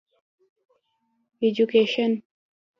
ايجوکيشن 1.43 2.11